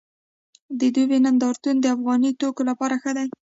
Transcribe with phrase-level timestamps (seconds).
[0.79, 3.27] د دوبۍ نندارتون د افغاني توکو لپاره ښه دی